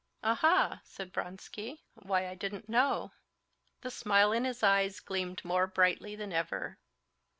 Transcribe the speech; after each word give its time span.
"Aha!" 0.23 0.81
said 0.83 1.13
Vronsky, 1.13 1.83
"why, 1.93 2.27
I 2.27 2.33
didn't 2.33 2.67
know." 2.67 3.11
The 3.81 3.91
smile 3.91 4.31
in 4.31 4.45
his 4.45 4.63
eyes 4.63 4.99
gleamed 4.99 5.45
more 5.45 5.67
brightly 5.67 6.15
than 6.15 6.33
ever. 6.33 6.79